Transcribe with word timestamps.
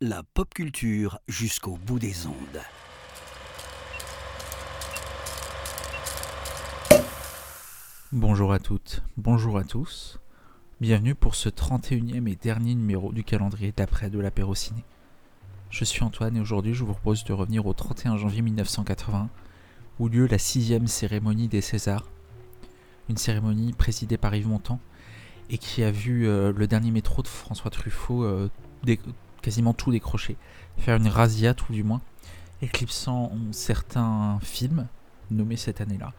La 0.00 0.24
pop 0.24 0.52
culture 0.52 1.20
jusqu'au 1.28 1.76
bout 1.76 2.00
des 2.00 2.26
ondes. 2.26 2.34
Bonjour 8.10 8.52
à 8.52 8.58
toutes, 8.58 9.04
bonjour 9.16 9.56
à 9.56 9.62
tous. 9.62 10.18
Bienvenue 10.80 11.14
pour 11.14 11.36
ce 11.36 11.48
31e 11.48 12.28
et 12.28 12.34
dernier 12.34 12.74
numéro 12.74 13.12
du 13.12 13.22
calendrier 13.22 13.70
d'après 13.70 14.10
de 14.10 14.18
l'apéro 14.18 14.56
ciné. 14.56 14.82
Je 15.70 15.84
suis 15.84 16.02
Antoine 16.02 16.36
et 16.36 16.40
aujourd'hui 16.40 16.74
je 16.74 16.82
vous 16.82 16.94
propose 16.94 17.22
de 17.22 17.32
revenir 17.32 17.66
au 17.66 17.72
31 17.72 18.16
janvier 18.16 18.42
1980 18.42 19.28
où 20.00 20.08
lieu 20.08 20.26
la 20.26 20.38
sixième 20.38 20.88
cérémonie 20.88 21.46
des 21.46 21.60
Césars. 21.60 22.10
Une 23.08 23.16
cérémonie 23.16 23.72
présidée 23.72 24.18
par 24.18 24.34
Yves 24.34 24.48
Montand 24.48 24.80
et 25.52 25.58
qui 25.58 25.84
a 25.84 25.90
vu 25.90 26.26
euh, 26.26 26.50
le 26.56 26.66
dernier 26.66 26.90
métro 26.90 27.22
de 27.22 27.28
François 27.28 27.70
Truffaut 27.70 28.24
euh, 28.24 28.48
quasiment 29.42 29.74
tout 29.74 29.92
décrocher, 29.92 30.36
faire 30.78 30.96
une 30.96 31.08
razzia 31.08 31.52
tout 31.52 31.72
du 31.72 31.84
moins, 31.84 32.00
éclipsant 32.62 33.30
certains 33.50 34.38
films 34.40 34.86
nommés 35.30 35.56
cette 35.56 35.82
année-là, 35.82 36.14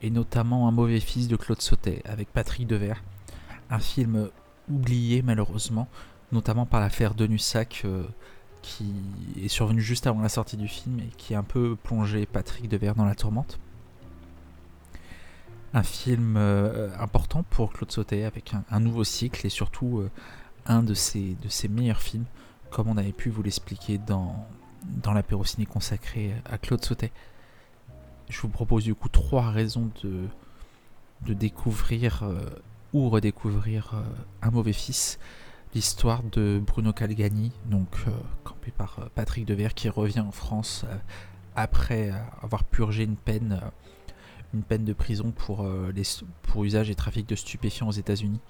et 0.00 0.10
notamment 0.10 0.68
Un 0.68 0.72
mauvais 0.72 1.00
fils 1.00 1.28
de 1.28 1.36
Claude 1.36 1.60
Sautet 1.60 2.02
avec 2.06 2.32
Patrick 2.32 2.66
Devers, 2.66 3.02
un 3.68 3.78
film 3.78 4.30
oublié 4.70 5.20
malheureusement, 5.20 5.86
notamment 6.32 6.64
par 6.64 6.80
l'affaire 6.80 7.14
Denussac 7.14 7.82
euh, 7.84 8.04
qui 8.62 8.94
est 9.38 9.48
survenu 9.48 9.82
juste 9.82 10.06
avant 10.06 10.22
la 10.22 10.30
sortie 10.30 10.56
du 10.56 10.68
film 10.68 11.00
et 11.00 11.10
qui 11.18 11.34
a 11.34 11.38
un 11.38 11.44
peu 11.44 11.76
plongé 11.76 12.24
Patrick 12.24 12.70
Devers 12.70 12.94
dans 12.94 13.04
la 13.04 13.14
tourmente. 13.14 13.58
Un 15.74 15.82
film 15.82 16.36
euh, 16.36 16.90
important 16.98 17.42
pour 17.44 17.72
Claude 17.72 17.90
Sautet 17.90 18.24
avec 18.24 18.52
un, 18.70 18.80
nouveau 18.80 19.04
cycle 19.04 19.46
et 19.46 19.50
surtout 19.50 20.00
euh, 20.00 20.10
un 20.66 20.82
de 20.82 20.94
ses, 20.94 21.34
de 21.42 21.48
ses 21.48 21.68
meilleurs 21.68 22.02
films, 22.02 22.26
comme 22.70 22.88
on 22.88 22.96
avait 22.96 23.12
pu 23.12 23.30
vous 23.30 23.42
l'expliquer 23.42 23.98
dans, 23.98 24.46
dans 24.84 25.12
l'apéro 25.12 25.44
ciné 25.44 25.64
consacré 25.64 26.34
à 26.44 26.58
Claude 26.58 26.84
Sautet. 26.84 27.10
Je 28.28 28.40
vous 28.40 28.48
propose 28.48 28.84
du 28.84 28.94
coup 28.94 29.08
trois 29.08 29.50
raisons 29.50 29.90
de, 30.02 30.26
de 31.26 31.34
découvrir 31.34 32.22
euh, 32.22 32.38
ou 32.92 33.08
redécouvrir 33.08 33.94
Un 34.42 34.50
mauvais 34.50 34.74
fils 34.74 35.18
l'histoire 35.74 36.22
de 36.22 36.60
Bruno 36.64 36.92
Calgani, 36.92 37.52
donc 37.66 37.88
euh, 38.06 38.10
campé 38.44 38.70
par 38.70 39.08
Patrick 39.14 39.46
Devers, 39.46 39.74
qui 39.74 39.88
revient 39.88 40.20
en 40.20 40.32
France 40.32 40.84
après 41.56 42.12
avoir 42.42 42.64
purgé 42.64 43.04
une 43.04 43.16
peine, 43.16 43.60
une 44.54 44.62
peine 44.62 44.84
de 44.84 44.92
prison 44.92 45.30
pour, 45.30 45.66
les, 45.94 46.02
pour 46.42 46.64
usage 46.64 46.90
et 46.90 46.94
trafic 46.94 47.28
de 47.28 47.34
stupéfiants 47.34 47.88
aux 47.88 47.92
États-Unis, 47.92 48.40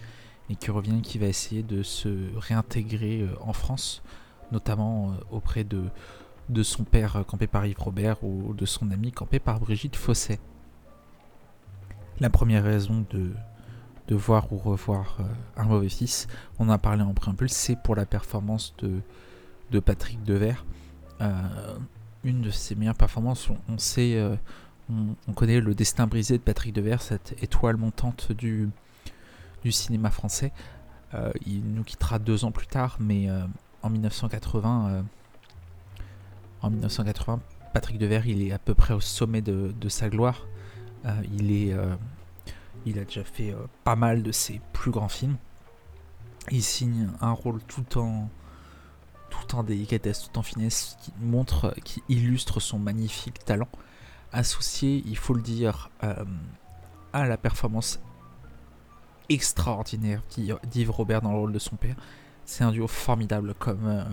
et 0.51 0.57
qui 0.57 0.71
revient, 0.71 1.01
qui 1.03 1.19
va 1.19 1.27
essayer 1.27 1.63
de 1.63 1.83
se 1.83 2.37
réintégrer 2.37 3.27
en 3.41 3.53
France, 3.53 4.03
notamment 4.51 5.15
auprès 5.31 5.65
de, 5.65 5.85
de 6.49 6.63
son 6.63 6.85
père 6.85 7.25
campé 7.27 7.47
par 7.47 7.67
Yves 7.67 7.79
Robert 7.79 8.23
ou 8.25 8.53
de 8.55 8.67
son 8.67 8.91
ami 8.91 9.13
campé 9.13 9.39
par 9.39 9.61
Brigitte 9.61 9.97
Fosset. 9.97 10.41
La 12.21 12.31
première 12.31 12.65
raison 12.65 13.05
de, 13.11 13.33
de 14.09 14.15
voir 14.15 14.53
ou 14.53 14.59
revoir 14.59 15.17
euh, 15.21 15.25
un 15.57 15.65
mauvais 15.65 15.89
fils. 15.89 16.27
On 16.59 16.69
en 16.69 16.73
a 16.73 16.79
parlé 16.79 17.03
en 17.03 17.15
préambule, 17.15 17.49
c'est 17.49 17.77
pour 17.77 17.95
la 17.95 18.07
performance 18.07 18.75
de, 18.79 19.01
de 19.71 19.81
Patrick 19.81 20.23
Devers. 20.25 20.65
Euh, 21.21 21.33
une 22.25 22.41
de 22.43 22.51
ses 22.51 22.75
meilleures 22.75 22.95
performances, 22.95 23.49
on, 23.69 23.79
sait, 23.79 24.17
euh, 24.17 24.37
on, 25.29 25.33
connaît 25.33 25.61
le 25.61 25.75
destin 25.75 26.07
brisé 26.07 26.39
de 26.39 26.43
Patrick 26.43 26.75
Devers, 26.75 27.03
cette 27.03 27.43
étoile 27.43 27.77
montante 27.77 28.33
du, 28.33 28.71
cinéma 29.71 30.11
français. 30.11 30.53
il 31.47 31.63
nous 31.73 31.85
quittera 31.85 32.19
deux 32.19 32.45
ans 32.45 32.51
plus 32.53 32.67
tard, 32.67 32.97
mais 33.01 33.29
en 33.83 33.91
1980, 33.91 35.05
en 36.63 36.71
1980, 36.71 37.41
Patrick 37.73 37.99
Devers, 37.99 38.27
est 38.27 38.53
à 38.53 38.59
peu 38.59 38.75
près 38.75 38.95
au 38.95 39.01
sommet 39.01 39.43
de, 39.43 39.89
sa 39.89 40.09
gloire. 40.09 40.47
il 41.37 41.73
a 42.99 43.05
déjà 43.05 43.25
fait 43.25 43.53
euh, 43.53 43.67
pas 43.85 43.97
mal 43.97 44.23
de 44.23 44.33
ses 44.33 44.61
plus 44.73 44.91
grands 44.91 45.09
films. 45.09 45.37
Il 46.51 46.63
signe 46.63 47.09
un 47.21 47.33
rôle 47.33 47.61
tout 47.63 47.99
en 47.99 48.29
tout 49.31 49.55
en 49.55 49.63
délicatesse, 49.63 50.29
tout 50.29 50.39
en 50.39 50.43
finesse, 50.43 50.97
qui 51.01 51.13
montre, 51.19 51.75
qui 51.85 52.03
illustre 52.11 52.61
son 52.61 52.79
magnifique 52.79 53.43
talent, 53.45 53.69
associé, 54.33 55.03
il 55.07 55.17
faut 55.17 55.35
le 55.35 55.43
dire, 55.43 55.91
euh, 56.03 56.25
à 57.13 57.27
la 57.27 57.37
performance 57.37 58.01
extraordinaire 59.29 60.23
d'Yves 60.65 60.91
Robert 60.91 61.23
dans 61.23 61.33
le 61.33 61.39
rôle 61.39 61.53
de 61.53 61.59
son 61.59 61.77
père. 61.77 61.97
C'est 62.45 62.65
un 62.65 62.73
duo 62.73 62.89
formidable, 62.89 63.55
comme, 63.55 63.87
euh, 63.87 64.05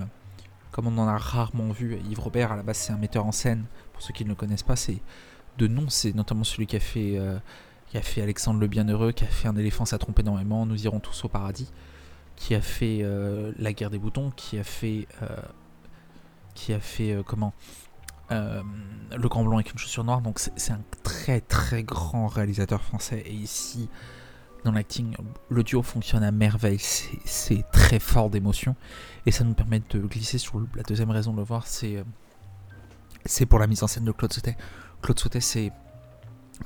on 0.78 0.98
en 0.98 1.08
a 1.08 1.18
rarement 1.18 1.72
vu. 1.72 2.00
Yves 2.10 2.20
Robert, 2.20 2.54
à 2.54 2.56
la 2.56 2.64
base, 2.64 2.78
c'est 2.78 2.94
un 2.94 2.98
metteur 2.98 3.26
en 3.26 3.34
scène. 3.34 3.66
Pour 3.92 4.02
ceux 4.02 4.14
qui 4.14 4.24
ne 4.24 4.30
le 4.30 4.36
connaissent 4.36 4.64
pas, 4.64 4.78
c'est 4.78 5.02
de 5.58 5.68
nom, 5.68 5.90
c'est 5.90 6.16
notamment 6.16 6.46
celui 6.46 6.68
qui 6.68 6.78
a 6.78 6.80
fait 6.80 7.20
qui 7.90 7.98
a 7.98 8.02
fait 8.02 8.22
Alexandre 8.22 8.60
le 8.60 8.68
Bienheureux, 8.68 9.12
qui 9.12 9.24
a 9.24 9.28
fait 9.28 9.48
Un 9.48 9.56
éléphant 9.56 9.86
ça 9.86 9.98
trompe 9.98 10.20
énormément, 10.20 10.66
Nous 10.66 10.86
irons 10.86 11.00
tous 11.00 11.26
au 11.26 11.28
paradis, 11.28 11.72
qui 12.36 12.56
a 12.56 12.62
fait 12.62 13.00
euh, 13.02 13.52
La 13.58 13.74
guerre 13.74 13.90
des 13.90 13.98
boutons, 13.98 14.32
qui 14.36 14.58
a 14.60 14.64
fait. 14.64 15.08
Euh, 15.22 15.28
qui 16.54 16.74
a 16.74 16.80
fait. 16.80 17.18
Euh, 18.32 18.62
Le 19.18 19.28
Grand 19.28 19.44
Blanc 19.44 19.56
avec 19.58 19.72
une 19.72 19.80
chaussure 19.80 20.04
noire. 20.04 20.22
Donc 20.22 20.40
c'est 20.40 20.72
un 20.72 20.82
très 21.04 21.42
très 21.42 21.84
grand 21.84 22.28
réalisateur 22.28 22.82
français. 22.82 23.24
Et 23.26 23.34
ici, 23.34 23.90
dans 24.64 24.72
l'acting, 24.72 25.16
le 25.50 25.64
duo 25.64 25.82
fonctionne 25.82 26.24
à 26.24 26.32
merveille. 26.32 26.80
C'est 26.80 27.64
très 27.72 28.00
fort 28.00 28.30
d'émotion. 28.30 28.76
Et 29.26 29.32
ça 29.32 29.44
nous 29.44 29.54
permet 29.54 29.82
de 29.90 30.00
glisser 30.00 30.38
sur 30.38 30.62
la 30.76 30.84
deuxième 30.84 31.12
raison 31.12 31.34
de 31.34 31.38
le 31.38 31.44
voir, 31.44 31.68
c'est. 31.68 32.04
c'est 33.26 33.46
pour 33.46 33.60
la 33.60 33.68
mise 33.68 33.84
en 33.84 33.88
scène 33.88 34.06
de 34.06 34.12
Claude 34.12 34.34
Sautet. 34.34 34.58
Claude 35.02 35.20
Sautet, 35.20 35.42
c'est 35.42 35.72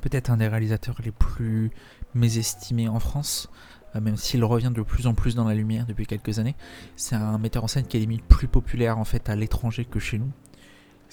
peut-être 0.02 0.30
un 0.30 0.38
des 0.38 0.48
réalisateurs 0.48 0.96
les 1.04 1.12
plus 1.12 1.72
mésestimés 2.14 2.88
en 2.88 3.00
France, 3.00 3.50
euh, 3.96 4.02
même 4.02 4.18
s'il 4.18 4.44
revient 4.44 4.72
de 4.74 4.82
plus 4.82 5.08
en 5.08 5.14
plus 5.14 5.36
dans 5.36 5.46
la 5.46 5.54
lumière 5.54 5.86
depuis 5.86 6.06
quelques 6.06 6.40
années. 6.40 6.56
C'est 6.96 7.16
un 7.16 7.38
metteur 7.38 7.64
en 7.64 7.68
scène 7.68 7.86
qui 7.86 7.98
est 7.98 8.00
limite 8.00 8.24
plus 8.24 8.48
populaire 8.48 8.98
en 8.98 9.06
fait 9.06 9.30
à 9.30 9.36
l'étranger 9.36 9.86
que 9.86 10.00
chez 10.00 10.20
nous. 10.20 10.32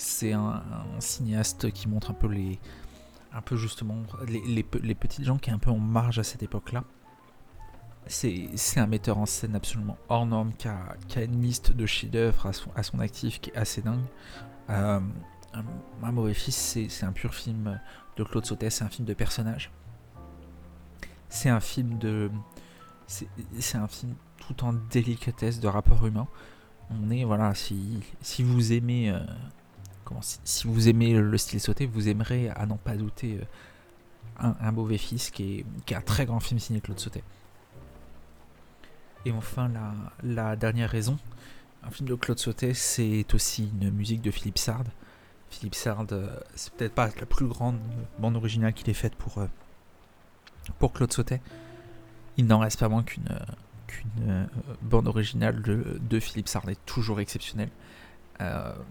C'est 0.00 0.33
un, 0.33 0.62
cinéaste 0.99 1.71
qui 1.72 1.87
montre 1.87 2.11
un 2.11 2.15
peu 2.15 2.27
les, 2.27 2.59
un 3.34 3.43
peu 3.43 3.56
justement 3.56 3.97
les, 4.27 4.41
les, 4.41 4.94
petites 4.94 5.25
gens 5.27 5.37
qui 5.37 5.50
est 5.50 5.53
un 5.53 5.59
peu 5.59 5.71
en 5.71 5.78
marge 5.78 6.19
à 6.19 6.25
cette 6.25 6.43
époque-là. 6.43 6.84
C'est 8.06 8.49
un 8.78 8.87
metteur 8.87 9.19
en 9.19 9.27
scène 9.27 9.55
absolument 9.55 9.99
hors 10.09 10.25
norme 10.25 10.55
qui 10.55 10.69
a, 10.69 10.97
qui 11.06 11.19
a 11.19 11.25
une 11.25 11.43
liste 11.43 11.72
de 11.72 11.84
chefs-d'œuvre 11.84 12.47
à 12.47 12.55
son, 12.55 12.71
à 12.75 12.83
son 12.83 12.99
actif 12.99 13.43
qui 13.43 13.50
est 13.50 13.56
assez 13.56 13.83
dingue. 13.83 14.00
Euh, 14.71 15.00
un, 15.53 16.12
mauvais 16.12 16.33
fils, 16.33 16.78
c'est 16.89 17.05
un 17.05 17.12
pur 17.12 17.34
film 17.34 17.78
de 18.16 18.25
Claude 18.25 18.47
Sautet, 18.47 18.71
c'est 18.71 18.84
un 18.84 18.89
film 18.89 19.06
de 19.06 19.15
personnage. 19.15 19.71
C'est 21.28 21.50
un 21.50 21.60
film 21.60 21.99
de. 21.99 22.31
C'est 23.06 23.77
un 23.77 23.87
film 23.87 24.15
tout 24.39 24.65
en 24.65 24.72
délicatesse 24.72 25.60
de 25.60 25.69
rapport 25.69 26.06
humain. 26.06 26.27
On 26.91 27.10
est, 27.10 27.25
voilà, 27.25 27.55
si, 27.55 28.00
si 28.22 28.43
vous 28.43 28.72
aimez. 28.72 29.10
Euh, 29.10 29.21
si, 30.21 30.66
vous 30.66 30.88
aimez 30.88 31.15
le 31.15 31.38
style 31.38 31.60
Sauté, 31.60 31.87
vous 31.87 32.09
aimerez, 32.09 32.48
à 32.50 32.66
n'en 32.66 32.76
pas 32.76 32.97
douter, 32.97 33.41
euh, 34.43 34.53
un, 34.60 34.72
mauvais 34.72 34.98
fils 34.98 35.31
qui 35.31 35.65
est, 35.88 35.94
un 35.94 36.00
très 36.00 36.26
grand 36.26 36.41
film 36.41 36.59
signé 36.59 36.81
Claude 36.81 36.98
Sautet. 36.98 37.22
Et 39.25 39.32
enfin, 39.32 39.71
la, 40.22 40.56
dernière 40.56 40.91
raison, 40.91 41.19
un 41.82 41.91
film 41.91 42.09
de 42.09 42.15
Claude 42.15 42.38
Sautet, 42.38 42.75
c'est 42.75 43.26
aussi 43.34 43.71
une 43.81 43.91
musique 43.91 44.22
de 44.22 44.31
Philippe 44.31 44.59
Sard. 44.59 44.84
Philippe 45.50 45.75
Sard, 45.75 46.06
euh, 46.12 46.28
c'est 46.54 46.72
peut-être 46.72 46.94
pas 46.94 47.09
la 47.19 47.27
plus 47.27 47.47
grande 47.47 47.78
bande 48.19 48.37
originale 48.37 48.72
qu'il 48.72 48.88
ait 48.88 48.94
faite 48.94 49.15
pour, 49.16 49.38
euh, 49.38 50.88
Claude 50.94 51.12
Sautet. 51.12 51.41
Il 52.37 52.47
n'en 52.47 52.60
reste 52.60 52.78
pas 52.81 52.88
moins 52.88 53.03
qu'une 53.03 53.28
bande 54.83 55.09
originale 55.09 55.60
de, 55.63 56.21
Philippe 56.21 56.48
Sard 56.48 56.68
est 56.68 56.78
toujours 56.86 57.21
exceptionnelle. 57.21 57.71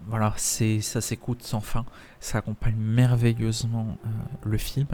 Voilà, 0.06 0.32
c'est 0.36 0.80
ça 0.80 1.00
s'écoute 1.00 1.42
sans 1.42 1.60
fin, 1.60 1.84
ça 2.20 2.38
accompagne 2.38 2.76
merveilleusement 2.76 3.96
le 4.44 4.58
film 4.58 4.86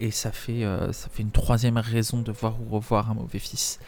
et 0.00 0.10
ça 0.10 0.32
fait, 0.32 0.64
ça 0.92 1.08
fait 1.08 1.22
une 1.22 1.30
troisième 1.30 1.78
raison 1.78 2.20
de 2.22 2.32
voir 2.32 2.60
ou 2.60 2.68
revoir 2.68 3.10
un 3.10 3.14
mauvais 3.14 3.38
fils 3.38 3.78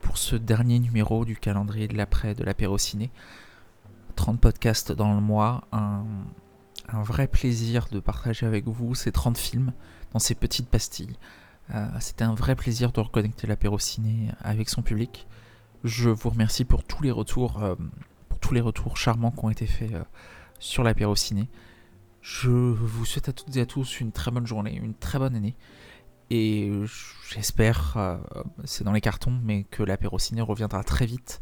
pour 0.00 0.18
ce 0.18 0.36
dernier 0.36 0.78
numéro 0.78 1.24
du 1.24 1.36
calendrier 1.36 1.88
de 1.88 1.96
l'après 1.96 2.34
de 2.34 2.44
l'apéro 2.44 2.78
ciné. 2.78 3.10
30 4.16 4.40
podcasts 4.40 4.92
dans 4.92 5.14
le 5.14 5.20
mois, 5.20 5.64
un, 5.72 6.04
un 6.88 7.02
vrai 7.02 7.26
plaisir 7.26 7.88
de 7.90 8.00
partager 8.00 8.46
avec 8.46 8.66
vous 8.66 8.94
ces 8.94 9.12
30 9.12 9.36
films 9.38 9.72
dans 10.12 10.18
ces 10.18 10.34
petites 10.34 10.68
pastilles. 10.68 11.16
Euh, 11.74 11.86
c'était 12.00 12.24
un 12.24 12.34
vrai 12.34 12.54
plaisir 12.54 12.92
de 12.92 13.00
reconnecter 13.00 13.46
l'apéro 13.46 13.78
ciné 13.78 14.30
avec 14.40 14.68
son 14.68 14.82
public. 14.82 15.26
Je 15.84 16.10
vous 16.10 16.30
remercie 16.30 16.64
pour 16.64 16.84
tous 16.84 17.02
les 17.02 17.10
retours, 17.10 17.62
euh, 17.62 17.74
les 18.54 18.60
retours 18.60 18.96
charmants 18.96 19.30
qui 19.30 19.44
ont 19.44 19.50
été 19.50 19.66
faits 19.66 19.92
euh, 19.92 20.04
sur 20.58 20.82
l'apéro 20.82 21.14
ciné. 21.16 21.48
Je 22.20 22.50
vous 22.50 23.04
souhaite 23.04 23.28
à 23.28 23.32
toutes 23.32 23.56
et 23.56 23.60
à 23.60 23.66
tous 23.66 24.00
une 24.00 24.12
très 24.12 24.30
bonne 24.30 24.46
journée, 24.46 24.74
une 24.74 24.94
très 24.94 25.18
bonne 25.18 25.36
année. 25.36 25.56
Et 26.28 26.72
j'espère, 27.30 28.18
c'est 28.64 28.82
dans 28.82 28.90
les 28.90 29.00
cartons, 29.00 29.38
mais 29.44 29.62
que 29.62 29.84
l'apéro 29.84 30.18
ciné 30.18 30.40
reviendra 30.40 30.82
très 30.82 31.06
vite 31.06 31.40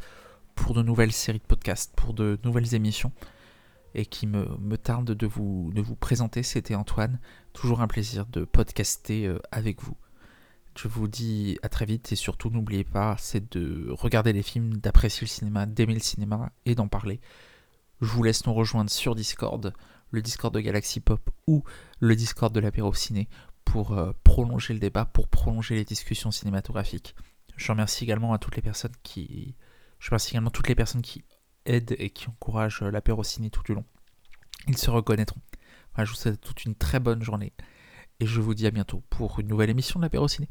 pour 0.55 0.75
de 0.75 0.83
nouvelles 0.83 1.13
séries 1.13 1.39
de 1.39 1.45
podcasts, 1.45 1.95
pour 1.97 2.15
de 2.15 2.39
nouvelles 2.45 2.75
émissions, 2.75 3.13
et 3.95 4.07
qui 4.07 4.27
me, 4.27 4.47
me 4.59 4.77
tarde 4.77 5.13
de 5.13 5.27
vous, 5.27 5.71
de 5.75 5.81
vous 5.81 5.97
présenter. 5.97 6.43
C'était 6.43 6.75
Antoine, 6.75 7.19
toujours 7.53 7.81
un 7.81 7.87
plaisir 7.87 8.27
de 8.27 8.45
podcaster 8.45 9.27
euh, 9.27 9.39
avec 9.51 9.83
vous. 9.83 9.97
Je 10.77 10.89
vous 10.89 11.07
dis 11.07 11.59
à 11.63 11.69
très 11.69 11.85
vite 11.85 12.11
et 12.13 12.17
surtout 12.17 12.51
n'oubliez 12.51 12.85
pas, 12.85 13.17
c'est 13.19 13.53
de 13.53 13.89
regarder 13.91 14.33
les 14.33 14.43
films, 14.43 14.77
d'apprécier 14.77 15.25
le 15.25 15.29
cinéma, 15.29 15.67
d'aimer 15.67 15.95
le 15.95 16.01
cinéma 16.01 16.51
et 16.67 16.75
d'en 16.75 16.89
parler. 16.89 17.21
Je 18.01 18.09
vous 18.09 18.25
laisse 18.25 18.45
nous 18.45 18.53
rejoindre 18.55 18.91
sur 18.91 19.15
Discord, 19.15 19.73
le 20.11 20.23
Discord 20.23 20.53
de 20.53 20.61
Galaxy 20.61 21.01
Pop 21.01 21.31
ou 21.47 21.63
le 22.01 22.17
Discord 22.17 22.53
de 22.53 22.59
l'apéro 22.59 22.93
ciné 22.93 23.29
pour 23.65 23.93
euh, 23.93 24.13
prolonger 24.25 24.75
le 24.75 24.81
débat, 24.81 25.05
pour 25.05 25.29
prolonger 25.29 25.77
les 25.77 25.85
discussions 25.85 26.33
cinématographiques. 26.33 27.15
Je 27.57 27.71
remercie 27.71 28.03
également 28.03 28.33
à 28.33 28.39
toutes 28.39 28.57
les 28.57 28.63
personnes 28.63 28.95
qui, 29.05 29.55
je 30.01 30.11
remercie 30.11 30.33
également 30.33 30.51
toutes 30.51 30.69
les 30.69 30.75
personnes 30.75 31.03
qui 31.03 31.25
aident 31.67 31.95
et 31.99 32.11
qui 32.11 32.29
encouragent 32.29 32.83
euh, 32.83 32.91
l'apéro 32.91 33.23
ciné 33.23 33.49
tout 33.49 33.63
du 33.63 33.75
long. 33.75 33.85
Ils 34.67 34.77
se 34.77 34.91
reconnaîtront. 34.91 35.41
je 35.99 36.11
vous 36.11 36.17
souhaite 36.17 36.41
toute 36.41 36.65
une 36.65 36.75
très 36.75 36.99
bonne 36.99 37.23
journée 37.23 37.53
et 38.19 38.27
je 38.27 38.41
vous 38.41 38.55
dis 38.55 38.67
à 38.67 38.71
bientôt 38.73 39.03
pour 39.09 39.39
une 39.39 39.47
nouvelle 39.49 39.71
émission 39.71 40.01
de 40.01 40.05
l'apéro 40.05 40.27
ciné. 40.27 40.49